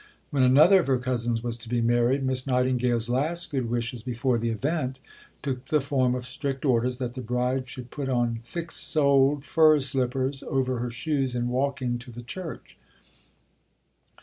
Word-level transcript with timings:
When 0.31 0.41
another 0.41 0.79
of 0.79 0.87
her 0.87 0.97
cousins 0.97 1.43
was 1.43 1.55
to 1.57 1.69
be 1.69 1.79
married, 1.79 2.23
Miss 2.23 2.47
Nightingale's 2.47 3.07
last 3.07 3.51
good 3.51 3.69
wishes, 3.69 4.01
before 4.01 4.39
the 4.39 4.49
event, 4.49 4.99
took 5.43 5.65
the 5.65 5.79
form 5.79 6.15
of 6.15 6.25
strict 6.25 6.65
orders 6.65 6.97
that 6.97 7.13
the 7.13 7.21
bride 7.21 7.69
should 7.69 7.91
put 7.91 8.09
on 8.09 8.39
"thick 8.41 8.71
soled 8.71 9.45
fur 9.45 9.79
slippers 9.79 10.41
over 10.41 10.79
her 10.79 10.89
shoes 10.89 11.35
in 11.35 11.49
walking 11.49 11.99
to 11.99 12.09
the 12.09 12.23
church. 12.23 12.79